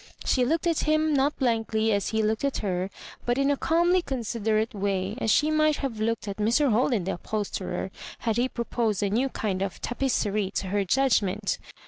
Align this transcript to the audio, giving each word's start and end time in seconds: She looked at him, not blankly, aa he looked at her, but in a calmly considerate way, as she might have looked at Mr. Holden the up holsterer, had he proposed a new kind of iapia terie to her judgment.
She 0.25 0.43
looked 0.43 0.65
at 0.65 0.79
him, 0.85 1.13
not 1.13 1.37
blankly, 1.37 1.93
aa 1.95 1.99
he 1.99 2.23
looked 2.23 2.43
at 2.43 2.57
her, 2.65 2.89
but 3.23 3.37
in 3.37 3.51
a 3.51 3.55
calmly 3.55 4.01
considerate 4.01 4.73
way, 4.73 5.15
as 5.21 5.29
she 5.29 5.51
might 5.51 5.75
have 5.75 5.99
looked 5.99 6.27
at 6.27 6.37
Mr. 6.37 6.71
Holden 6.71 7.03
the 7.03 7.11
up 7.11 7.27
holsterer, 7.27 7.91
had 8.17 8.37
he 8.37 8.49
proposed 8.49 9.03
a 9.03 9.11
new 9.11 9.29
kind 9.29 9.61
of 9.61 9.79
iapia 9.79 10.07
terie 10.09 10.53
to 10.53 10.69
her 10.69 10.83
judgment. 10.83 11.59